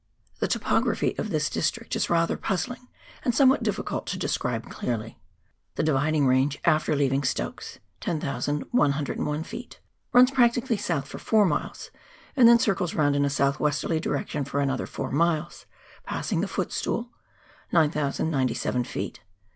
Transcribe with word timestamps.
The 0.39 0.47
topography 0.47 1.15
of 1.19 1.29
this 1.29 1.47
district 1.47 1.95
is 1.95 2.09
rather 2.09 2.35
puzzling, 2.35 2.87
and 3.23 3.35
some 3.35 3.49
what 3.49 3.61
difl&cult 3.63 4.07
to 4.07 4.17
describe 4.17 4.67
clearly. 4.67 5.21
The 5.75 5.83
Dividing 5.83 6.25
Range, 6.25 6.57
after 6.65 6.95
leaving 6.95 7.21
Stokes 7.21 7.77
(10,101 8.01 8.65
ft.), 9.43 9.75
runs 10.11 10.31
practically 10.31 10.77
south 10.77 11.07
for 11.07 11.19
four 11.19 11.45
miles, 11.45 11.91
and 12.35 12.47
then 12.47 12.57
circles 12.57 12.95
round 12.95 13.15
in 13.15 13.25
a 13.25 13.29
south 13.29 13.59
westerly 13.59 13.99
direction 13.99 14.43
for 14.43 14.59
another 14.59 14.87
four 14.87 15.11
miles, 15.11 15.67
passing 16.03 16.41
The 16.41 16.47
Footstool 16.47 17.11
(9,079 17.71 18.83
ft.) 18.83 19.17